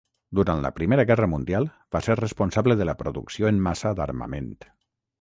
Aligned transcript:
Durant 0.37 0.63
la 0.63 0.71
Primera 0.77 1.05
Guerra 1.11 1.27
Mundial, 1.33 1.69
va 1.97 2.03
ser 2.09 2.17
responsable 2.21 2.81
de 2.83 2.91
la 2.93 2.99
producció 3.05 3.55
en 3.55 3.65
massa 3.71 3.97
d'armament. 4.01 4.55